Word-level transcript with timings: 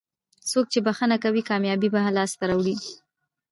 څوک 0.49 0.65
چې 0.73 0.79
بښنه 0.85 1.17
کوي 1.23 1.41
کامیابي 1.49 1.87
هم 2.03 2.13
لاسته 2.17 2.43
راوړي. 2.49 2.75